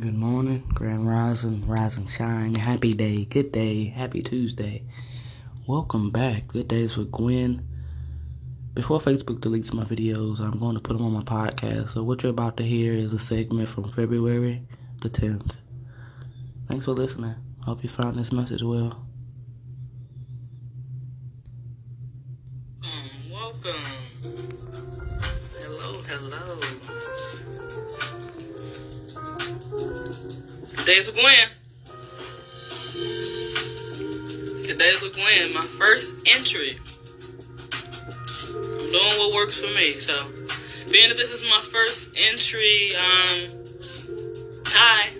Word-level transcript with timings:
Good 0.00 0.14
morning, 0.14 0.62
Grand 0.74 1.08
Rising, 1.08 1.66
Rising 1.66 2.06
Shine, 2.06 2.54
happy 2.54 2.94
day, 2.94 3.24
good 3.24 3.50
day, 3.50 3.86
happy 3.86 4.22
Tuesday. 4.22 4.84
Welcome 5.66 6.12
back, 6.12 6.46
Good 6.46 6.68
Days 6.68 6.96
with 6.96 7.10
Gwen. 7.10 7.66
Before 8.74 9.00
Facebook 9.00 9.40
deletes 9.40 9.74
my 9.74 9.82
videos, 9.82 10.38
I'm 10.38 10.60
going 10.60 10.76
to 10.76 10.80
put 10.80 10.96
them 10.96 11.04
on 11.04 11.14
my 11.14 11.22
podcast. 11.22 11.90
So, 11.90 12.04
what 12.04 12.22
you're 12.22 12.30
about 12.30 12.58
to 12.58 12.62
hear 12.62 12.92
is 12.92 13.12
a 13.12 13.18
segment 13.18 13.68
from 13.70 13.90
February 13.90 14.62
the 15.00 15.10
10th. 15.10 15.56
Thanks 16.68 16.84
for 16.84 16.92
listening. 16.92 17.34
Hope 17.64 17.82
you 17.82 17.88
found 17.88 18.16
this 18.16 18.30
message 18.30 18.62
well. 18.62 19.04
Um, 22.84 23.10
welcome. 23.32 23.82
Hello, 25.58 25.92
hello. 26.06 26.58
Days 30.88 31.06
with 31.06 31.20
Gwen. 31.20 31.48
Today's 34.64 35.02
with 35.02 35.12
Gwen, 35.16 35.52
my 35.52 35.66
first 35.66 36.16
entry. 36.26 36.72
I'm 38.56 38.90
doing 38.90 39.18
what 39.18 39.34
works 39.34 39.60
for 39.60 39.70
me. 39.74 39.92
So, 39.98 40.16
being 40.90 41.10
that 41.10 41.18
this 41.18 41.30
is 41.30 41.44
my 41.44 41.60
first 41.60 42.16
entry, 42.16 42.96
um, 42.96 43.48
hi. 44.64 45.10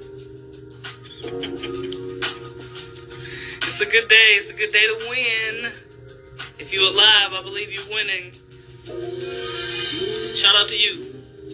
it's 3.69 3.81
a 3.83 3.91
good 3.91 4.09
day. 4.09 4.39
It's 4.41 4.49
a 4.49 4.55
good 4.55 4.73
day 4.73 4.87
to 4.87 4.97
win. 5.11 5.71
If 6.59 6.73
you're 6.73 6.91
alive, 6.91 7.35
I 7.35 7.43
believe 7.45 7.71
you're 7.71 7.95
winning. 7.95 8.33
Shout 10.35 10.57
out 10.57 10.69
to 10.69 10.79
you 10.79 10.97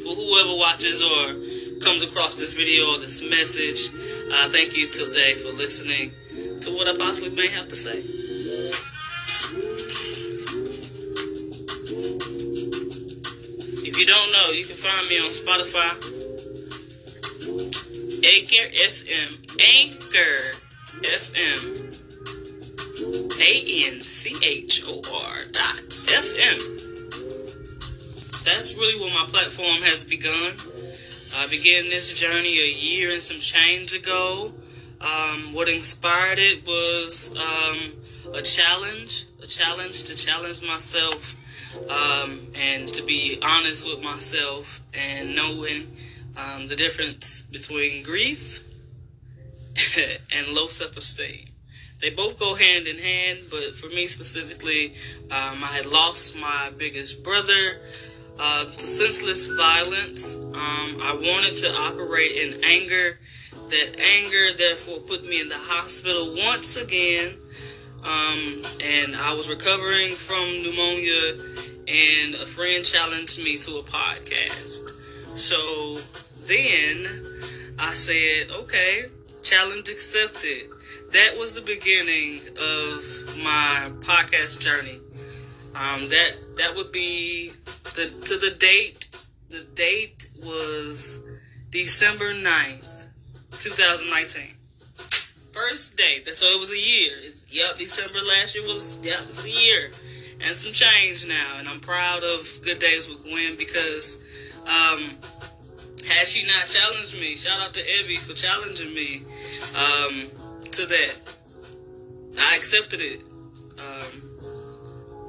for 0.05 0.15
whoever 0.15 0.55
watches 0.57 1.03
or 1.03 1.44
comes 1.85 2.03
across 2.03 2.35
this 2.37 2.55
video 2.55 2.95
or 2.95 2.99
this 2.99 3.23
message. 3.23 3.91
Uh, 4.33 4.49
thank 4.49 4.75
you 4.75 4.89
today 4.89 5.35
for 5.35 5.53
listening 5.53 6.11
to 6.63 6.71
what 6.71 6.89
I 6.89 6.97
possibly 6.97 7.29
may 7.29 7.49
have 7.49 7.69
to 7.69 7.77
say. 7.77 7.99
If 13.85 13.99
you 13.99 14.07
don't 14.07 14.33
know, 14.33 14.51
you 14.53 14.65
can 14.65 14.77
find 14.77 15.09
me 15.11 15.19
on 15.19 15.29
Spotify, 15.29 15.93
Anchor 18.25 18.67
FM, 18.73 19.37
Anchor 19.61 20.41
FM, 21.05 21.85
A 23.43 23.91
N 23.93 24.01
C 24.01 24.35
H 24.43 24.83
O 24.87 25.03
R 25.15 25.37
dot 25.53 25.77
FM. 26.09 26.59
That's 28.45 28.75
really 28.75 28.99
where 29.01 29.13
my 29.13 29.27
platform 29.29 29.83
has 29.83 30.05
begun. 30.07 30.84
I 31.37 31.49
began 31.49 31.91
this 31.91 32.13
journey 32.13 32.61
a 32.61 32.71
year 32.71 33.13
and 33.13 33.21
some 33.21 33.41
change 33.41 33.93
ago. 33.93 34.53
Um, 35.01 35.53
what 35.53 35.69
inspired 35.69 36.39
it 36.39 36.65
was 36.67 37.35
um, 37.37 38.35
a 38.35 38.41
challenge, 38.41 39.27
a 39.43 39.47
challenge 39.47 40.05
to 40.05 40.17
challenge 40.17 40.63
myself 40.63 41.35
um, 41.91 42.39
and 42.55 42.89
to 42.89 43.03
be 43.03 43.39
honest 43.43 43.89
with 43.89 44.05
myself 44.05 44.81
and 44.95 45.35
knowing 45.35 45.89
um, 46.37 46.69
the 46.69 46.77
difference 46.77 47.43
between 47.43 48.05
grief 48.05 48.61
and 50.33 50.49
low 50.55 50.69
self 50.69 50.97
esteem. 50.97 51.49
They 52.01 52.11
both 52.11 52.39
go 52.39 52.55
hand 52.55 52.87
in 52.87 52.99
hand, 52.99 53.41
but 53.51 53.75
for 53.75 53.89
me 53.89 54.07
specifically, 54.07 54.93
um, 55.31 55.65
I 55.65 55.73
had 55.73 55.87
lost 55.87 56.37
my 56.39 56.71
biggest 56.77 57.25
brother 57.25 57.81
to 58.39 58.87
senseless 58.87 59.47
violence. 59.47 60.37
Um, 60.37 61.01
I 61.03 61.15
wanted 61.15 61.55
to 61.55 61.69
operate 61.73 62.33
in 62.33 62.65
anger. 62.65 63.19
That 63.71 63.97
anger, 63.99 64.57
therefore, 64.59 64.99
put 65.07 65.25
me 65.25 65.41
in 65.41 65.49
the 65.49 65.59
hospital 65.59 66.35
once 66.47 66.77
again. 66.77 67.33
Um, 68.05 68.63
and 68.85 69.17
I 69.17 69.33
was 69.35 69.49
recovering 69.49 70.11
from 70.11 70.45
pneumonia, 70.63 71.33
and 71.89 72.35
a 72.35 72.47
friend 72.47 72.85
challenged 72.85 73.39
me 73.39 73.57
to 73.59 73.79
a 73.79 73.83
podcast. 73.83 74.91
So 75.39 75.97
then 76.47 77.07
I 77.79 77.91
said, 77.93 78.51
okay, 78.51 79.05
challenge 79.43 79.89
accepted. 79.89 80.69
That 81.13 81.37
was 81.39 81.55
the 81.55 81.63
beginning 81.63 82.41
of 82.59 83.01
my 83.43 83.91
podcast 84.05 84.61
journey. 84.61 84.99
Um, 85.77 86.09
that 86.09 86.33
that 86.59 86.77
would 86.77 86.93
be 86.93 87.51
the 87.95 88.05
to 88.27 88.37
the 88.39 88.57
date. 88.59 89.09
The 89.49 89.67
date 89.75 90.27
was 90.43 91.23
December 91.71 92.35
9th, 92.35 93.07
2019. 93.63 94.51
First 95.53 95.97
date. 95.97 96.27
So 96.27 96.47
it 96.47 96.59
was 96.59 96.73
a 96.73 96.79
year. 96.79 97.13
Yep, 97.51 97.79
December 97.79 98.19
last 98.27 98.57
year 98.57 98.65
was 98.65 98.99
yep, 99.03 99.21
it's 99.21 99.45
a 99.45 99.65
year 99.65 99.91
and 100.47 100.57
some 100.57 100.73
change 100.73 101.27
now. 101.29 101.59
And 101.59 101.69
I'm 101.69 101.81
proud 101.81 102.23
of 102.23 102.41
Good 102.65 102.79
Days 102.79 103.09
with 103.09 103.25
Gwen 103.25 103.57
because 103.57 104.25
um, 104.67 105.01
had 106.09 106.27
she 106.27 106.47
not 106.47 106.67
challenged 106.67 107.19
me, 107.21 107.37
shout 107.37 107.61
out 107.61 107.73
to 107.75 107.81
Evie 107.81 108.17
for 108.17 108.35
challenging 108.35 108.95
me 108.95 109.23
um, 109.77 110.29
to 110.73 110.87
that. 110.87 111.15
I 112.41 112.57
accepted 112.57 113.01
it. 113.01 113.23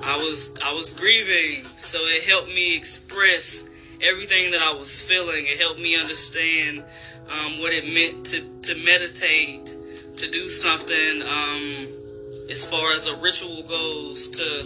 I 0.05 0.15
was 0.17 0.53
I 0.63 0.71
was 0.73 0.93
grieving, 0.93 1.65
so 1.65 1.97
it 2.01 2.23
helped 2.29 2.49
me 2.49 2.77
express 2.77 3.67
everything 4.03 4.51
that 4.51 4.61
I 4.61 4.73
was 4.73 5.03
feeling. 5.09 5.45
It 5.47 5.59
helped 5.59 5.79
me 5.79 5.95
understand 5.97 6.79
um, 7.25 7.57
what 7.57 7.73
it 7.73 7.89
meant 7.89 8.25
to 8.27 8.39
to 8.69 8.85
meditate, 8.85 9.65
to 10.17 10.29
do 10.29 10.47
something 10.47 11.21
um, 11.25 11.89
as 12.53 12.69
far 12.69 12.93
as 12.93 13.07
a 13.07 13.17
ritual 13.17 13.63
goes, 13.63 14.27
to 14.29 14.63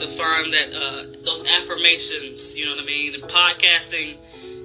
to 0.00 0.06
find 0.16 0.52
that 0.52 0.72
uh, 0.72 1.02
those 1.28 1.44
affirmations. 1.60 2.56
You 2.56 2.64
know 2.64 2.76
what 2.76 2.84
I 2.84 2.86
mean? 2.86 3.14
And 3.14 3.22
podcasting 3.24 4.16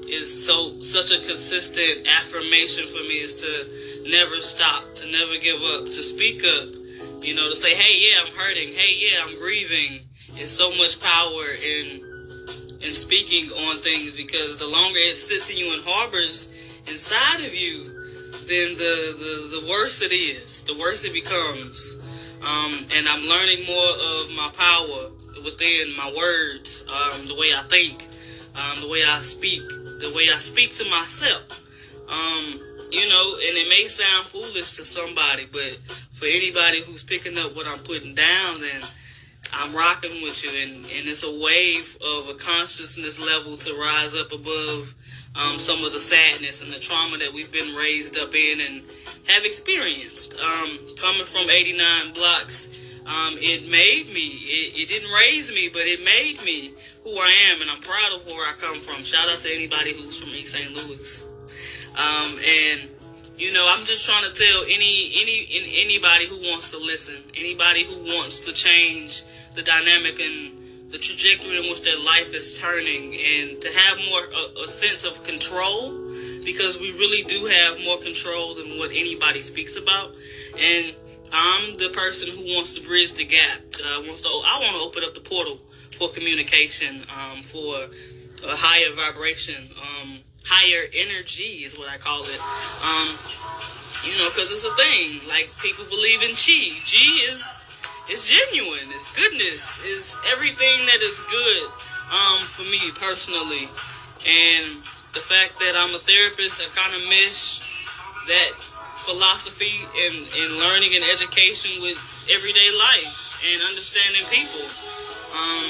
is 0.07 0.45
so 0.45 0.79
such 0.79 1.11
a 1.11 1.19
consistent 1.27 2.07
affirmation 2.07 2.87
for 2.87 3.03
me 3.03 3.19
is 3.19 3.35
to 3.43 4.09
never 4.09 4.35
stop, 4.39 4.95
to 4.95 5.11
never 5.11 5.35
give 5.41 5.61
up, 5.75 5.85
to 5.91 6.03
speak 6.03 6.45
up. 6.45 6.84
You 7.21 7.35
know, 7.35 7.49
to 7.49 7.55
say, 7.55 7.73
hey, 7.75 8.09
yeah, 8.09 8.21
I'm 8.21 8.33
hurting. 8.33 8.69
Hey, 8.69 8.95
yeah, 8.99 9.23
I'm 9.23 9.37
grieving. 9.39 10.01
It's 10.37 10.51
so 10.51 10.69
much 10.71 11.01
power 11.01 11.45
in 11.63 12.01
in 12.85 12.93
speaking 12.93 13.49
on 13.65 13.77
things 13.77 14.15
because 14.15 14.57
the 14.57 14.67
longer 14.67 14.99
it 14.99 15.17
sits 15.17 15.49
in 15.49 15.57
you 15.57 15.73
and 15.73 15.81
harbors 15.83 16.53
inside 16.87 17.39
of 17.39 17.55
you, 17.55 17.83
then 18.45 18.77
the, 18.77 19.15
the, 19.17 19.59
the 19.59 19.67
worse 19.71 20.01
it 20.03 20.11
is, 20.11 20.63
the 20.65 20.77
worse 20.77 21.03
it 21.03 21.13
becomes. 21.13 22.37
Um, 22.45 22.71
and 22.93 23.07
I'm 23.09 23.25
learning 23.25 23.65
more 23.65 23.89
of 23.89 24.35
my 24.35 24.51
power 24.53 25.09
within 25.43 25.95
my 25.97 26.13
words, 26.15 26.85
um, 26.89 27.27
the 27.27 27.35
way 27.35 27.49
I 27.55 27.63
think, 27.69 28.05
um, 28.53 28.81
the 28.81 28.89
way 28.89 29.03
I 29.03 29.17
speak, 29.21 29.61
the 29.67 30.13
way 30.15 30.29
I 30.29 30.37
speak 30.37 30.75
to 30.75 30.89
myself. 30.89 31.65
You 32.95 33.09
know, 33.09 33.35
and 33.35 33.57
it 33.59 33.67
may 33.67 33.87
sound 33.87 34.25
foolish 34.25 34.79
to 34.79 34.85
somebody, 34.85 35.45
but 35.51 35.75
for 36.15 36.31
anybody 36.31 36.79
who's 36.79 37.03
picking 37.03 37.37
up 37.37 37.53
what 37.53 37.67
I'm 37.67 37.79
putting 37.79 38.15
down, 38.15 38.55
then 38.55 38.81
I'm 39.51 39.75
rocking 39.75 40.23
with 40.23 40.39
you, 40.43 40.51
and, 40.63 40.71
and 40.71 41.03
it's 41.03 41.27
a 41.27 41.35
wave 41.43 41.97
of 41.99 42.31
a 42.31 42.39
consciousness 42.39 43.19
level 43.19 43.55
to 43.55 43.75
rise 43.75 44.15
up 44.15 44.31
above 44.31 44.95
um, 45.35 45.59
some 45.59 45.83
of 45.83 45.91
the 45.91 45.99
sadness 45.99 46.63
and 46.63 46.71
the 46.71 46.79
trauma 46.79 47.17
that 47.17 47.33
we've 47.33 47.51
been 47.51 47.75
raised 47.75 48.17
up 48.17 48.33
in 48.33 48.61
and 48.61 48.79
have 49.27 49.43
experienced. 49.43 50.39
Um, 50.39 50.79
coming 50.95 51.27
from 51.27 51.49
89 51.49 52.13
blocks, 52.13 52.79
um, 53.05 53.35
it 53.43 53.69
made 53.69 54.07
me. 54.07 54.39
It, 54.47 54.83
it, 54.83 54.87
didn't 54.87 55.11
raise 55.11 55.51
me, 55.51 55.67
but 55.67 55.83
it 55.83 55.99
made 55.99 56.39
me 56.47 56.71
who 57.03 57.11
I 57.19 57.51
am, 57.51 57.61
and 57.61 57.69
I'm 57.69 57.81
proud 57.81 58.15
of 58.15 58.25
where 58.27 58.47
I 58.47 58.53
come 58.55 58.79
from. 58.79 59.03
Shout 59.03 59.27
out 59.27 59.37
to 59.43 59.51
anybody 59.51 59.91
who's 59.93 60.17
from 60.17 60.29
East 60.29 60.55
St. 60.55 60.71
Louis. 60.71 61.27
Um, 61.95 62.27
and 62.43 62.89
you 63.37 63.51
know, 63.53 63.65
I'm 63.67 63.85
just 63.85 64.07
trying 64.07 64.23
to 64.23 64.33
tell 64.33 64.63
any 64.63 65.11
any 65.21 65.47
anybody 65.85 66.25
who 66.25 66.37
wants 66.49 66.71
to 66.71 66.77
listen, 66.77 67.15
anybody 67.35 67.83
who 67.83 67.95
wants 68.15 68.39
to 68.47 68.53
change 68.53 69.23
the 69.55 69.61
dynamic 69.61 70.19
and 70.19 70.51
the 70.91 70.97
trajectory 70.97 71.57
in 71.57 71.69
which 71.69 71.81
their 71.83 71.97
life 71.97 72.33
is 72.33 72.59
turning 72.59 73.15
and 73.15 73.61
to 73.61 73.71
have 73.71 73.97
more 74.09 74.21
a, 74.21 74.63
a, 74.63 74.67
sense 74.67 75.03
of 75.03 75.21
control 75.25 75.91
because 76.45 76.79
we 76.79 76.91
really 76.93 77.23
do 77.23 77.45
have 77.45 77.83
more 77.83 77.97
control 77.97 78.53
than 78.53 78.77
what 78.77 78.91
anybody 78.91 79.41
speaks 79.41 79.75
about. 79.75 80.11
And 80.59 80.93
i'm 81.33 81.73
the 81.75 81.89
person 81.89 82.29
who 82.29 82.55
wants 82.55 82.77
to 82.77 82.87
bridge 82.87 83.13
the 83.13 83.25
gap 83.25 83.59
uh, 83.83 84.01
wants 84.01 84.21
to 84.21 84.29
i 84.29 84.59
want 84.59 84.75
to 84.75 84.81
open 84.81 85.03
up 85.03 85.13
the 85.13 85.19
portal 85.19 85.57
for 85.97 86.09
communication 86.09 86.95
um, 86.95 87.41
for 87.41 87.75
a 88.45 88.55
higher 88.55 88.93
vibration 88.95 89.55
um, 89.81 90.14
higher 90.45 90.85
energy 90.93 91.65
is 91.65 91.77
what 91.77 91.89
i 91.89 91.97
call 91.97 92.21
it 92.21 92.41
um, 92.85 93.09
you 94.05 94.13
know 94.21 94.29
because 94.29 94.49
it's 94.53 94.65
a 94.65 94.75
thing 94.77 95.19
like 95.29 95.49
people 95.61 95.85
believe 95.89 96.21
in 96.21 96.31
chi 96.37 96.73
chi 96.85 97.05
is 97.27 97.65
it's 98.07 98.29
genuine. 98.29 98.85
It's 98.93 99.09
goodness. 99.09 99.81
It's 99.81 100.21
everything 100.31 100.85
that 100.85 101.01
is 101.01 101.21
good 101.25 101.65
um, 102.13 102.45
for 102.45 102.61
me 102.61 102.93
personally. 102.93 103.65
And 104.21 104.77
the 105.17 105.25
fact 105.25 105.57
that 105.57 105.73
I'm 105.73 105.89
a 105.89 106.01
therapist, 106.05 106.61
I 106.61 106.69
kind 106.77 106.93
of 106.93 107.01
miss 107.09 107.65
that 108.29 108.51
philosophy 109.09 109.81
and, 110.05 110.15
and 110.37 110.49
learning 110.61 110.93
and 110.93 111.03
education 111.09 111.81
with 111.81 111.97
everyday 112.29 112.69
life 112.77 113.41
and 113.41 113.57
understanding 113.73 114.21
people. 114.29 114.65
Um, 115.33 115.65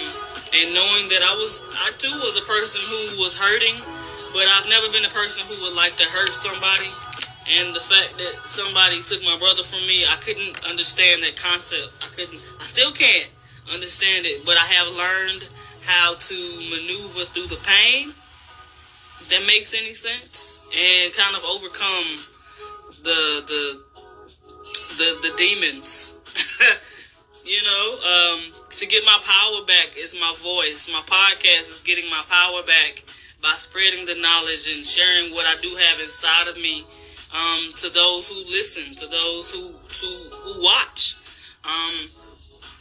and 0.59 0.75
knowing 0.75 1.07
that 1.15 1.23
I 1.23 1.39
was, 1.39 1.63
I 1.71 1.95
too 1.95 2.19
was 2.19 2.35
a 2.35 2.43
person 2.43 2.83
who 2.83 3.23
was 3.23 3.31
hurting, 3.31 3.79
but 4.35 4.43
I've 4.51 4.67
never 4.67 4.91
been 4.91 5.05
a 5.05 5.15
person 5.15 5.47
who 5.47 5.55
would 5.63 5.75
like 5.79 5.95
to 5.95 6.03
hurt 6.03 6.33
somebody. 6.35 6.91
And 7.55 7.73
the 7.73 7.79
fact 7.79 8.19
that 8.19 8.35
somebody 8.43 9.01
took 9.01 9.23
my 9.23 9.37
brother 9.39 9.63
from 9.63 9.79
me, 9.87 10.03
I 10.03 10.17
couldn't 10.19 10.67
understand 10.67 11.23
that 11.23 11.37
concept. 11.39 11.87
I 12.03 12.07
couldn't, 12.11 12.43
I 12.59 12.65
still 12.67 12.91
can't 12.91 13.31
understand 13.71 14.25
it, 14.27 14.45
but 14.45 14.57
I 14.57 14.65
have 14.75 14.91
learned 14.91 15.47
how 15.87 16.15
to 16.19 16.35
maneuver 16.67 17.23
through 17.31 17.47
the 17.47 17.61
pain, 17.63 18.11
if 19.23 19.29
that 19.31 19.47
makes 19.47 19.73
any 19.73 19.93
sense, 19.93 20.59
and 20.75 21.13
kind 21.13 21.37
of 21.37 21.43
overcome 21.47 22.19
the 23.07 23.39
the 23.47 23.63
the, 24.99 25.29
the 25.29 25.33
demons. 25.37 26.19
you 27.45 27.61
know, 27.63 27.85
um, 28.03 28.51
to 28.69 28.85
get 28.87 29.05
my 29.05 29.19
power 29.23 29.65
back 29.65 29.95
is 29.95 30.13
my 30.19 30.35
voice. 30.39 30.91
My 30.91 31.03
podcast 31.07 31.71
is 31.71 31.83
getting 31.85 32.09
my 32.09 32.23
power 32.27 32.63
back 32.63 32.99
by 33.45 33.53
spreading 33.61 34.09
the 34.09 34.17
knowledge 34.17 34.65
and 34.73 34.81
sharing 34.81 35.29
what 35.29 35.45
I 35.45 35.53
do 35.61 35.69
have 35.69 36.01
inside 36.01 36.49
of 36.49 36.57
me 36.57 36.81
um, 37.29 37.69
to 37.77 37.93
those 37.93 38.25
who 38.25 38.41
listen, 38.49 38.89
to 38.97 39.05
those 39.05 39.53
who 39.53 39.69
who, 39.69 40.11
who 40.33 40.65
watch. 40.65 41.13
Um, 41.61 41.93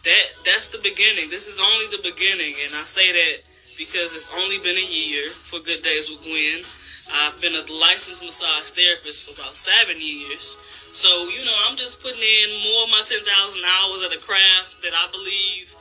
that 0.09 0.25
that's 0.49 0.73
the 0.73 0.81
beginning. 0.81 1.29
This 1.29 1.53
is 1.53 1.61
only 1.61 1.93
the 1.93 2.01
beginning, 2.01 2.57
and 2.65 2.73
I 2.81 2.85
say 2.89 3.13
that 3.13 3.45
because 3.77 4.17
it's 4.17 4.33
only 4.41 4.57
been 4.65 4.81
a 4.81 4.89
year 4.89 5.29
for 5.29 5.61
Good 5.61 5.85
Days 5.85 6.09
with 6.09 6.25
Gwen. 6.25 6.65
I've 7.13 7.37
been 7.45 7.53
a 7.53 7.65
licensed 7.85 8.25
massage 8.25 8.73
therapist 8.73 9.29
for 9.29 9.37
about 9.37 9.57
seven 9.57 10.01
years. 10.01 10.57
So, 10.97 11.29
you 11.29 11.45
know, 11.45 11.57
I'm 11.69 11.77
just 11.77 12.01
putting 12.01 12.25
in 12.25 12.49
more 12.65 12.85
of 12.85 12.91
my 12.91 13.03
10,000 13.05 13.21
hours 13.21 14.01
of 14.09 14.11
the 14.17 14.23
craft 14.25 14.81
that 14.81 14.97
I 14.97 15.13
believe 15.13 15.75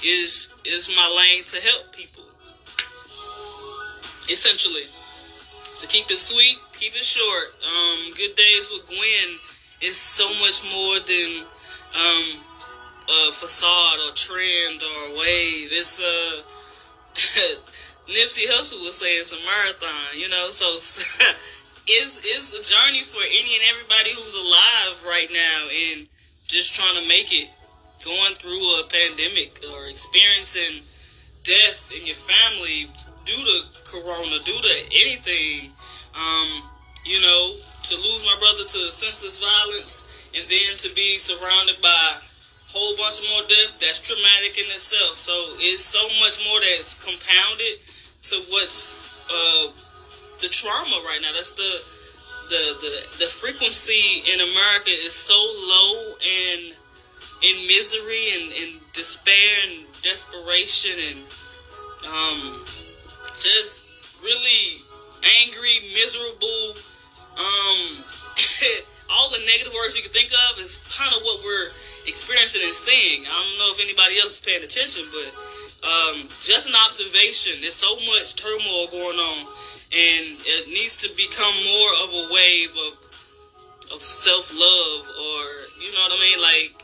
is 0.00 0.54
is 0.64 0.88
my 0.96 1.04
lane 1.04 1.44
to 1.44 1.60
help 1.60 1.92
people. 1.92 2.24
Essentially. 4.28 4.84
To 5.80 5.86
keep 5.86 6.10
it 6.10 6.18
sweet, 6.18 6.58
keep 6.72 6.94
it 6.94 7.04
short. 7.04 7.56
Um, 7.64 8.12
Good 8.14 8.34
Days 8.34 8.70
with 8.72 8.86
Gwen 8.88 9.38
is 9.80 9.96
so 9.96 10.28
much 10.34 10.62
more 10.70 11.00
than 11.00 11.44
um, 11.96 12.40
uh, 13.08 13.30
facade 13.32 13.98
or 14.06 14.12
trend 14.12 14.82
or 14.82 15.18
wave. 15.18 15.72
It's 15.72 16.00
a 16.00 16.04
uh, 16.04 16.42
Nipsey 18.10 18.46
Hussle 18.50 18.82
would 18.82 18.92
say 18.92 19.16
it's 19.16 19.32
a 19.32 19.40
marathon, 19.46 20.18
you 20.18 20.28
know. 20.28 20.50
So 20.50 20.74
it's 21.86 22.20
it's 22.22 22.52
a 22.52 22.62
journey 22.62 23.02
for 23.02 23.22
any 23.22 23.54
and 23.54 23.64
everybody 23.70 24.10
who's 24.14 24.34
alive 24.34 25.04
right 25.06 25.28
now 25.32 25.68
and 25.92 26.06
just 26.46 26.74
trying 26.74 27.00
to 27.02 27.08
make 27.08 27.32
it, 27.32 27.48
going 28.04 28.34
through 28.34 28.80
a 28.80 28.84
pandemic 28.84 29.60
or 29.72 29.86
experiencing 29.86 30.82
death 31.44 31.92
in 31.96 32.06
your 32.06 32.16
family 32.16 32.90
due 33.24 33.44
to 33.44 33.56
corona, 33.84 34.38
due 34.44 34.60
to 34.60 34.74
anything. 34.92 35.70
Um, 36.14 36.62
you 37.06 37.20
know, 37.20 37.54
to 37.84 37.94
lose 37.96 38.24
my 38.26 38.36
brother 38.38 38.62
to 38.62 38.80
senseless 38.92 39.38
violence 39.40 40.28
and 40.36 40.44
then 40.48 40.76
to 40.78 40.94
be 40.94 41.18
surrounded 41.18 41.80
by 41.80 41.88
a 41.88 42.20
whole 42.70 42.96
bunch 42.96 43.22
more 43.30 43.42
death, 43.48 43.78
that's 43.80 44.00
traumatic 44.00 44.58
in 44.58 44.66
itself. 44.70 45.16
So 45.16 45.32
it's 45.58 45.82
so 45.82 46.02
much 46.20 46.44
more 46.44 46.60
that's 46.60 47.00
compounded 47.02 47.80
to 48.30 48.36
what's 48.52 49.26
uh, 49.30 49.72
the 50.40 50.48
trauma 50.48 51.02
right 51.06 51.20
now. 51.22 51.32
That's 51.32 51.52
the 51.52 51.72
the 52.50 52.62
the 52.82 53.24
the 53.24 53.30
frequency 53.30 54.26
in 54.26 54.40
America 54.40 54.90
is 54.90 55.14
so 55.14 55.38
low 55.38 56.14
and 56.20 56.74
in 57.42 57.56
misery 57.66 58.24
and, 58.36 58.46
and 58.52 58.70
despair 58.92 59.52
and 59.68 59.86
desperation 60.02 60.96
and 60.96 61.18
um, 62.08 62.40
just 63.40 64.22
really 64.22 64.80
angry, 65.42 65.80
miserable. 65.94 66.76
Um, 67.36 67.78
all 69.16 69.30
the 69.30 69.42
negative 69.46 69.72
words 69.74 69.96
you 69.96 70.02
can 70.02 70.12
think 70.12 70.30
of 70.50 70.60
is 70.60 70.78
kind 70.96 71.12
of 71.14 71.22
what 71.22 71.40
we're 71.44 71.68
experiencing 72.06 72.62
and 72.64 72.74
seeing. 72.74 73.24
I 73.26 73.32
don't 73.32 73.58
know 73.58 73.70
if 73.72 73.80
anybody 73.80 74.20
else 74.20 74.40
is 74.40 74.42
paying 74.44 74.62
attention, 74.62 75.04
but 75.12 75.28
um, 75.84 76.28
just 76.44 76.68
an 76.68 76.76
observation. 76.76 77.60
There's 77.60 77.76
so 77.76 77.96
much 78.04 78.36
turmoil 78.36 78.86
going 78.92 79.18
on, 79.18 79.40
and 79.92 80.24
it 80.44 80.68
needs 80.68 80.96
to 81.04 81.08
become 81.16 81.54
more 81.64 81.92
of 82.04 82.08
a 82.12 82.24
wave 82.32 82.72
of 82.86 82.94
of 83.90 84.02
self 84.02 84.52
love, 84.54 85.00
or 85.08 85.40
you 85.82 85.90
know 85.92 86.02
what 86.06 86.14
I 86.14 86.20
mean, 86.20 86.40
like 86.40 86.79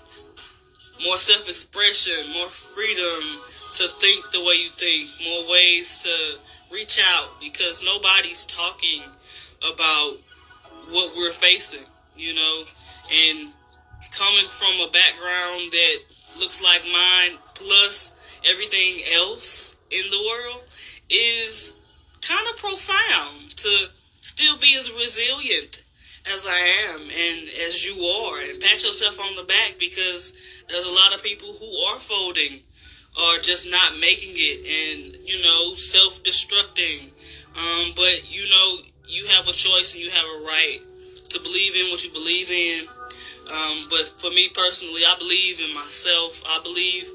more 1.05 1.19
self 1.19 1.49
expression, 1.49 2.33
more 2.33 2.49
freedom 2.49 3.23
to 3.75 3.89
think 4.01 4.31
the 4.31 4.41
way 4.41 4.55
you 4.55 4.71
think, 4.71 5.09
more 5.25 5.53
ways 5.53 5.99
to 6.01 6.39
reach 6.73 7.01
out 7.03 7.41
because 7.41 7.85
nobody's 7.85 8.47
talking 8.47 9.03
about 9.63 10.17
what 10.91 11.15
we're 11.17 11.31
facing, 11.31 11.85
you 12.17 12.35
know, 12.35 12.63
and 13.13 13.49
coming 14.17 14.45
from 14.45 14.81
a 14.81 14.91
background 14.91 15.71
that 15.73 15.97
looks 16.39 16.63
like 16.63 16.83
mine, 16.93 17.39
plus 17.55 18.41
everything 18.49 19.01
else 19.15 19.77
in 19.91 20.05
the 20.11 20.19
world, 20.19 20.65
is 21.11 21.73
kind 22.23 22.47
of 22.53 22.57
profound 22.57 23.51
to 23.57 23.89
still 24.21 24.57
be 24.59 24.75
as 24.77 24.91
resilient 24.91 25.83
as 26.33 26.47
I 26.47 26.59
am 26.59 27.01
and 27.11 27.49
as 27.67 27.85
you 27.87 28.05
are, 28.05 28.41
and 28.41 28.61
pat 28.61 28.83
yourself 28.83 29.21
on 29.21 29.37
the 29.37 29.45
back 29.45 29.79
because 29.79 30.33
there's 30.69 30.87
a 30.87 30.91
lot 30.93 31.15
of 31.15 31.23
people 31.23 31.53
who 31.55 31.79
are 31.87 31.99
folding 31.99 32.61
or 33.21 33.39
just 33.39 33.69
not 33.71 33.95
making 33.97 34.33
it 34.37 34.59
and, 34.67 35.17
you 35.29 35.41
know, 35.43 35.75
self 35.75 36.23
destructing. 36.23 37.11
Um, 37.57 37.93
but, 37.97 38.31
you 38.31 38.49
know, 38.49 38.79
you 39.09 39.27
have 39.29 39.49
a 39.49 39.53
choice 39.53 39.95
and 39.95 40.03
you 40.03 40.11
have 40.11 40.27
a 40.27 40.45
right 40.45 40.79
to 41.31 41.41
believe 41.41 41.77
in 41.77 41.91
what 41.91 42.05
you 42.05 42.11
believe 42.11 42.51
in 42.51 42.87
um, 43.51 43.81
but 43.89 44.07
for 44.21 44.31
me 44.31 44.49
personally, 44.49 45.03
I 45.05 45.15
believe 45.17 45.61
in 45.61 45.73
myself. 45.73 46.43
I 46.47 46.59
believe 46.63 47.09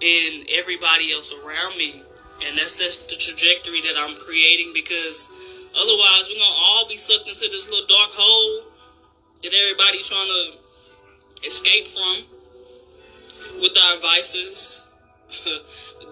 in 0.00 0.44
everybody 0.50 1.12
else 1.12 1.32
around 1.32 1.76
me. 1.76 2.02
And 2.44 2.56
that's, 2.56 2.74
that's 2.74 3.06
the 3.06 3.16
trajectory 3.16 3.80
that 3.82 3.96
I'm 3.96 4.16
creating 4.16 4.72
because 4.74 5.28
otherwise 5.76 6.28
we're 6.28 6.40
to 6.40 6.60
all 6.70 6.88
be 6.88 6.96
sucked 6.96 7.28
into 7.28 7.46
this 7.50 7.68
little 7.70 7.86
dark 7.86 8.10
hole 8.12 8.72
that 9.42 9.52
everybody's 9.52 10.08
trying 10.08 10.28
to 10.28 11.46
escape 11.46 11.86
from 11.86 12.24
with 13.60 13.76
our 13.76 14.00
vices. 14.00 14.82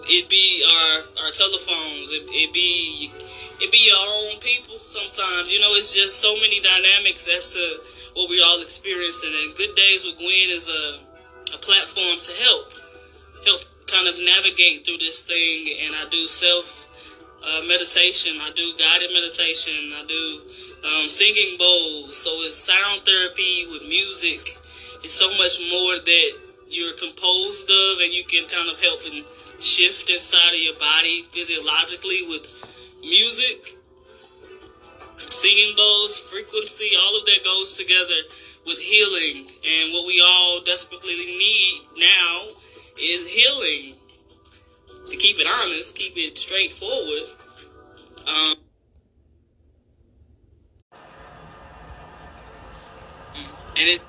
it 0.08 0.28
be 0.28 0.64
our 0.64 1.24
our 1.24 1.30
telephones. 1.30 2.10
It, 2.10 2.22
it 2.28 2.52
be 2.52 3.10
it 3.60 3.72
be 3.72 3.90
your 3.90 3.98
own 3.98 4.38
people 4.38 4.78
sometimes. 4.78 5.52
You 5.52 5.60
know, 5.60 5.74
it's 5.74 5.94
just 5.94 6.20
so 6.20 6.34
many 6.36 6.60
dynamics 6.60 7.28
as 7.28 7.54
to 7.54 7.80
what 8.14 8.30
we 8.30 8.40
all 8.42 8.60
experiencing. 8.62 9.32
And 9.34 9.54
Good 9.56 9.74
Days 9.74 10.06
with 10.06 10.18
Gwen 10.18 10.50
is 10.50 10.68
a, 10.68 10.98
a 11.54 11.58
platform 11.58 12.18
to 12.18 12.32
help, 12.44 12.72
help 13.44 13.62
kind 13.86 14.06
of 14.06 14.14
navigate 14.22 14.86
through 14.86 14.98
this 14.98 15.22
thing. 15.22 15.74
And 15.86 15.94
I 15.96 16.08
do 16.10 16.26
self 16.26 16.87
uh, 17.48 17.64
meditation, 17.66 18.36
I 18.40 18.52
do 18.54 18.72
guided 18.76 19.10
meditation, 19.12 19.74
I 19.96 20.04
do 20.06 20.24
um, 20.84 21.08
singing 21.08 21.56
bowls. 21.56 22.16
So 22.16 22.30
it's 22.44 22.56
sound 22.56 23.00
therapy 23.02 23.66
with 23.72 23.88
music. 23.88 24.44
It's 25.00 25.14
so 25.14 25.30
much 25.40 25.56
more 25.70 25.96
that 25.96 26.30
you're 26.68 26.96
composed 27.00 27.70
of, 27.70 28.00
and 28.04 28.12
you 28.12 28.24
can 28.24 28.44
kind 28.48 28.68
of 28.68 28.78
help 28.80 29.00
and 29.08 29.24
shift 29.60 30.10
inside 30.10 30.54
of 30.54 30.60
your 30.60 30.76
body 30.76 31.22
physiologically 31.32 32.28
with 32.28 32.44
music 33.00 33.78
singing 35.18 35.74
bowls, 35.76 36.30
frequency, 36.30 36.90
all 37.00 37.16
of 37.18 37.24
that 37.26 37.40
goes 37.44 37.74
together 37.74 38.20
with 38.66 38.78
healing. 38.78 39.46
And 39.46 39.92
what 39.92 40.06
we 40.06 40.22
all 40.24 40.60
desperately 40.64 41.14
need 41.14 41.80
now 41.96 42.46
is 43.00 43.28
healing. 43.28 43.97
To 45.10 45.16
keep 45.16 45.36
it 45.38 45.46
honest, 45.62 45.96
keep 45.96 46.14
it 46.16 46.36
straightforward. 46.36 47.22
Um, 48.28 48.56
and 53.78 53.88
it 53.88 54.00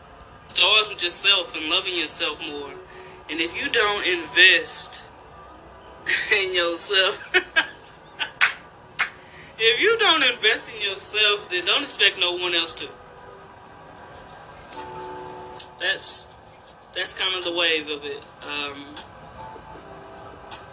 starts 0.47 0.89
with 0.89 1.03
yourself 1.03 1.55
and 1.55 1.69
loving 1.69 1.95
yourself 1.95 2.41
more. 2.45 2.71
And 3.31 3.39
if 3.39 3.61
you 3.61 3.69
don't 3.71 4.05
invest 4.07 5.11
in 6.43 6.53
yourself, 6.53 7.35
if 9.59 9.81
you 9.81 9.97
don't 9.99 10.23
invest 10.23 10.73
in 10.75 10.81
yourself, 10.81 11.49
then 11.49 11.65
don't 11.65 11.83
expect 11.83 12.19
no 12.19 12.33
one 12.33 12.55
else 12.55 12.73
to. 12.75 12.87
That's 15.79 16.35
that's 16.93 17.13
kind 17.17 17.37
of 17.37 17.45
the 17.45 17.53
wave 17.57 17.89
of 17.89 18.03
it. 18.03 18.27
Um, 18.49 18.83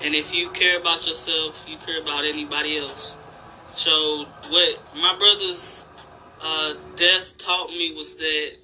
and 0.03 0.15
if 0.15 0.35
you 0.35 0.51
care 0.51 0.79
about 0.79 1.07
yourself, 1.07 1.67
you 1.69 1.77
care 1.79 2.01
about 2.01 2.25
anybody 2.25 2.79
else. 2.79 3.23
So 3.69 4.25
what 4.51 4.93
my 4.97 5.15
brothers 5.19 5.87
uh, 6.43 6.75
death 6.97 7.39
taught 7.39 7.71
me 7.71 7.93
was 7.95 8.17
that 8.17 8.57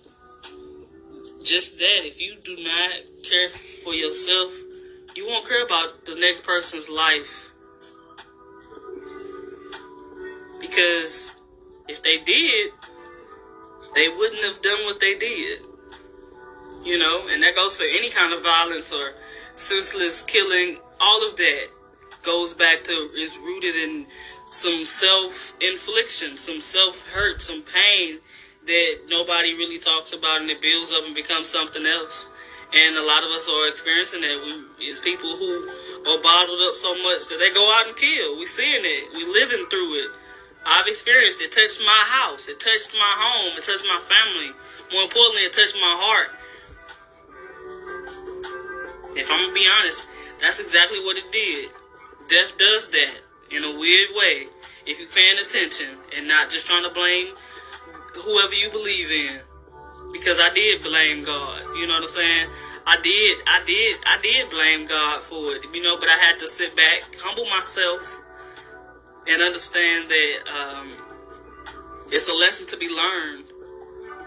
just 1.44 1.78
that 1.78 2.04
if 2.04 2.20
you 2.20 2.36
do 2.44 2.62
not 2.62 2.92
care 3.28 3.48
for 3.48 3.94
yourself, 3.94 4.52
you 5.16 5.26
won't 5.26 5.46
care 5.46 5.64
about 5.64 6.04
the 6.06 6.16
next 6.20 6.44
person's 6.46 6.88
life. 6.88 7.50
Because 10.60 11.34
if 11.88 12.02
they 12.02 12.18
did, 12.24 12.70
they 13.94 14.08
wouldn't 14.08 14.42
have 14.44 14.62
done 14.62 14.84
what 14.84 15.00
they 15.00 15.16
did. 15.16 15.60
You 16.84 16.98
know, 16.98 17.26
and 17.30 17.42
that 17.42 17.54
goes 17.54 17.76
for 17.76 17.84
any 17.84 18.10
kind 18.10 18.32
of 18.32 18.42
violence 18.42 18.92
or 18.92 19.12
senseless 19.54 20.22
killing. 20.22 20.78
All 21.02 21.26
of 21.26 21.36
that 21.36 21.66
goes 22.22 22.54
back 22.54 22.84
to 22.84 22.92
is 23.18 23.36
rooted 23.38 23.74
in 23.74 24.06
some 24.46 24.84
self 24.84 25.52
infliction, 25.60 26.36
some 26.36 26.60
self 26.60 27.08
hurt, 27.10 27.42
some 27.42 27.62
pain 27.62 28.18
that 28.66 29.10
nobody 29.10 29.54
really 29.58 29.78
talks 29.78 30.12
about, 30.12 30.40
and 30.40 30.50
it 30.50 30.62
builds 30.62 30.92
up 30.92 31.04
and 31.04 31.14
becomes 31.14 31.48
something 31.48 31.84
else. 31.84 32.30
And 32.74 32.96
a 32.96 33.04
lot 33.04 33.24
of 33.24 33.30
us 33.30 33.50
are 33.50 33.68
experiencing 33.68 34.22
that. 34.22 34.38
We 34.46 34.86
is 34.86 35.00
people 35.00 35.28
who 35.28 35.50
are 36.06 36.22
bottled 36.22 36.60
up 36.70 36.74
so 36.74 36.94
much 37.02 37.28
that 37.28 37.38
they 37.42 37.50
go 37.50 37.64
out 37.80 37.86
and 37.88 37.96
kill. 37.96 38.38
We 38.38 38.46
seeing 38.46 38.80
it. 38.80 39.02
We 39.12 39.26
living 39.26 39.66
through 39.68 39.92
it. 40.06 40.10
I've 40.64 40.86
experienced 40.86 41.42
it. 41.42 41.50
Touched 41.50 41.82
my 41.84 42.02
house. 42.06 42.48
It 42.48 42.60
touched 42.60 42.94
my 42.94 43.14
home. 43.18 43.58
It 43.58 43.64
touched 43.64 43.84
my 43.90 44.00
family. 44.00 44.54
More 44.94 45.02
importantly, 45.04 45.42
it 45.42 45.52
touched 45.52 45.74
my 45.74 45.94
heart. 45.98 46.30
If 49.14 49.30
I'm 49.30 49.40
gonna 49.40 49.54
be 49.54 49.66
honest, 49.80 50.08
that's 50.40 50.60
exactly 50.60 50.98
what 51.00 51.16
it 51.16 51.26
did. 51.32 51.70
Death 52.28 52.56
does 52.56 52.88
that 52.88 53.20
in 53.50 53.64
a 53.64 53.72
weird 53.78 54.08
way. 54.16 54.46
If 54.86 54.98
you're 54.98 55.12
paying 55.12 55.38
attention 55.38 55.88
and 56.16 56.26
not 56.26 56.50
just 56.50 56.66
trying 56.66 56.82
to 56.84 56.90
blame 56.90 57.34
whoever 58.16 58.54
you 58.54 58.70
believe 58.70 59.10
in. 59.10 59.40
Because 60.12 60.38
I 60.40 60.52
did 60.54 60.82
blame 60.82 61.24
God. 61.24 61.64
You 61.76 61.86
know 61.86 61.94
what 61.94 62.04
I'm 62.04 62.08
saying? 62.08 62.46
I 62.86 62.96
did, 63.00 63.38
I 63.46 63.62
did, 63.64 63.96
I 64.06 64.18
did 64.20 64.50
blame 64.50 64.86
God 64.86 65.22
for 65.22 65.40
it. 65.56 65.64
You 65.74 65.82
know, 65.82 65.96
but 65.98 66.08
I 66.08 66.18
had 66.18 66.38
to 66.40 66.48
sit 66.48 66.74
back, 66.76 67.02
humble 67.22 67.46
myself, 67.46 68.02
and 69.28 69.40
understand 69.40 70.10
that 70.10 70.34
um, 70.50 70.88
it's 72.10 72.28
a 72.28 72.34
lesson 72.34 72.66
to 72.68 72.76
be 72.76 72.88
learned. 72.88 73.46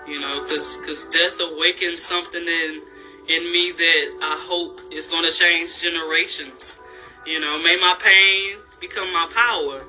You 0.07 0.19
know, 0.21 0.43
because 0.43 0.77
because 0.77 1.05
death 1.09 1.37
awakens 1.41 2.01
something 2.01 2.45
in 2.45 2.81
in 3.29 3.51
me 3.51 3.71
that 3.71 4.05
I 4.21 4.35
hope 4.47 4.79
is 4.93 5.07
going 5.07 5.25
to 5.25 5.33
change 5.33 5.81
generations. 5.81 6.81
You 7.25 7.39
know, 7.39 7.57
may 7.61 7.77
my 7.77 7.95
pain 8.01 8.59
become 8.79 9.11
my 9.11 9.27
power. 9.33 9.81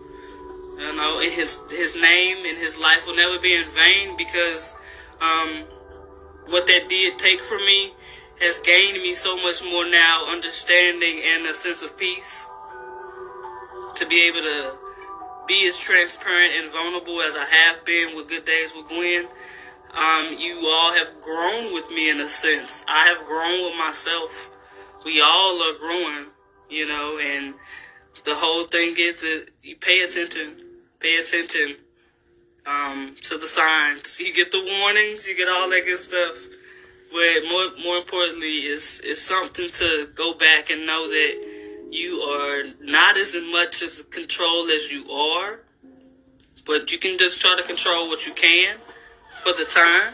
You 0.81 0.97
know, 0.97 1.21
and 1.21 1.33
his 1.33 1.65
his 1.71 1.97
name 2.01 2.45
and 2.45 2.57
his 2.59 2.79
life 2.79 3.07
will 3.07 3.17
never 3.17 3.41
be 3.41 3.55
in 3.57 3.65
vain 3.65 4.17
because 4.17 4.77
um, 5.21 5.65
what 6.53 6.67
that 6.67 6.89
did 6.89 7.19
take 7.19 7.41
from 7.41 7.65
me 7.65 7.93
has 8.41 8.61
gained 8.61 9.01
me 9.01 9.13
so 9.13 9.37
much 9.41 9.65
more 9.65 9.89
now, 9.89 10.29
understanding 10.31 11.23
and 11.25 11.47
a 11.47 11.55
sense 11.55 11.83
of 11.83 11.97
peace 11.99 12.47
to 13.97 14.07
be 14.09 14.29
able 14.29 14.41
to 14.41 14.77
be 15.49 15.67
as 15.67 15.79
transparent 15.81 16.53
and 16.61 16.71
vulnerable 16.73 17.21
as 17.23 17.37
I 17.37 17.45
have 17.45 17.85
been 17.87 18.15
with 18.17 18.29
Good 18.29 18.45
Days 18.45 18.75
with 18.77 18.89
Gwen. 18.89 19.25
Um, 19.95 20.37
you 20.39 20.61
all 20.67 20.93
have 20.93 21.21
grown 21.23 21.73
with 21.73 21.91
me 21.91 22.11
in 22.11 22.21
a 22.21 22.29
sense. 22.29 22.85
I 22.89 23.07
have 23.07 23.27
grown 23.27 23.65
with 23.65 23.79
myself. 23.79 25.03
We 25.05 25.21
all 25.21 25.63
are 25.63 25.79
growing, 25.79 26.27
you 26.69 26.87
know, 26.87 27.19
and 27.23 27.55
the 28.25 28.35
whole 28.35 28.65
thing 28.65 28.93
is 28.99 29.23
that 29.23 29.47
you 29.63 29.77
pay 29.77 30.01
attention, 30.01 30.57
pay 31.01 31.17
attention 31.17 31.77
um, 32.67 33.15
to 33.23 33.39
the 33.39 33.47
signs. 33.47 34.21
You 34.21 34.35
get 34.35 34.51
the 34.51 34.79
warnings, 34.81 35.29
you 35.29 35.37
get 35.37 35.49
all 35.49 35.71
that 35.71 35.85
good 35.87 35.99
stuff. 35.99 36.35
But 37.13 37.49
more, 37.49 37.69
more 37.85 37.97
importantly, 37.97 38.67
it's, 38.67 39.01
is 39.01 39.25
something 39.25 39.69
to 39.69 40.09
go 40.15 40.35
back 40.35 40.71
and 40.71 40.85
know 40.85 41.09
that 41.09 41.87
you 41.91 42.17
are 42.17 42.65
not 42.81 43.17
as 43.17 43.37
much 43.53 43.81
as 43.83 44.03
control 44.11 44.69
as 44.71 44.91
you 44.91 45.09
are, 45.11 45.61
but 46.67 46.93
you 46.93 46.99
can 46.99 47.17
just 47.17 47.41
try 47.41 47.57
to 47.57 47.63
control 47.63 48.09
what 48.09 48.27
you 48.27 48.35
can 48.35 48.77
for 49.47 49.53
the 49.53 49.65
time. 49.65 50.13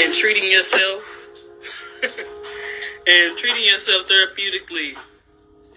And 0.00 0.14
treating 0.14 0.50
yourself 0.50 1.28
and 3.06 3.36
treating 3.36 3.64
yourself 3.64 4.08
therapeutically 4.08 4.96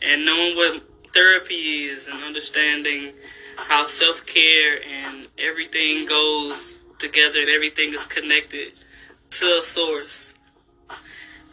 and 0.04 0.26
knowing 0.26 0.56
what 0.56 0.82
therapy 1.14 1.56
is 1.56 2.08
and 2.08 2.24
understanding 2.24 3.12
how 3.58 3.86
self 3.86 4.26
care 4.26 4.80
and 4.88 5.28
everything 5.38 6.06
goes 6.06 6.80
together 7.00 7.42
and 7.42 7.50
everything 7.50 7.94
is 7.94 8.06
connected 8.06 8.74
to 9.32 9.58
a 9.60 9.64
source. 9.64 10.36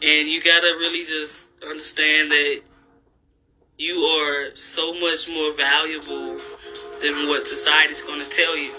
And 0.01 0.29
you 0.29 0.41
gotta 0.41 0.77
really 0.79 1.03
just 1.03 1.51
understand 1.61 2.31
that 2.31 2.61
you 3.77 3.95
are 3.97 4.55
so 4.55 4.93
much 4.93 5.27
more 5.29 5.53
valuable 5.57 6.39
than 7.01 7.27
what 7.27 7.47
society's 7.47 8.01
gonna 8.01 8.23
tell 8.23 8.57
you. 8.57 8.71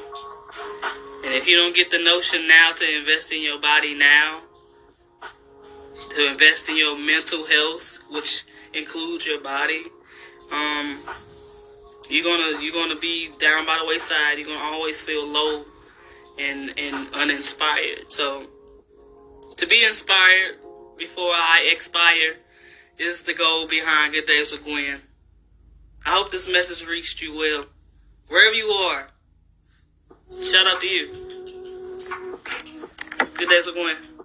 And 1.24 1.34
if 1.34 1.48
you 1.48 1.56
don't 1.56 1.74
get 1.74 1.90
the 1.90 1.98
notion 1.98 2.46
now 2.46 2.72
to 2.72 2.96
invest 2.98 3.32
in 3.32 3.42
your 3.42 3.60
body 3.60 3.94
now, 3.94 4.40
to 6.10 6.28
invest 6.28 6.68
in 6.68 6.76
your 6.76 6.98
mental 6.98 7.44
health, 7.46 8.00
which 8.10 8.44
includes 8.74 9.26
your 9.26 9.40
body, 9.40 9.82
um, 10.52 10.98
you're 12.08 12.24
gonna 12.24 12.62
you're 12.62 12.72
gonna 12.72 13.00
be 13.00 13.30
down 13.38 13.66
by 13.66 13.78
the 13.80 13.86
wayside. 13.86 14.38
You're 14.38 14.46
gonna 14.46 14.60
always 14.60 15.02
feel 15.02 15.26
low 15.26 15.64
and 16.38 16.72
and 16.78 17.14
uninspired. 17.14 18.10
So 18.10 18.46
to 19.56 19.66
be 19.66 19.84
inspired 19.84 20.56
before 20.98 21.32
I 21.32 21.68
expire 21.72 22.36
is 22.98 23.22
the 23.22 23.34
goal 23.34 23.66
behind 23.66 24.14
Good 24.14 24.26
Days 24.26 24.52
with 24.52 24.64
Gwen. 24.64 25.00
I 26.06 26.10
hope 26.10 26.30
this 26.30 26.48
message 26.48 26.86
reached 26.88 27.20
you 27.20 27.36
well. 27.36 27.64
Wherever 28.28 28.54
you 28.54 28.66
are, 28.66 29.08
shout 30.50 30.66
out 30.66 30.80
to 30.80 30.86
you. 30.86 31.06
Good 33.38 33.48
Days 33.48 33.66
with 33.66 33.74
Gwen. 33.76 34.15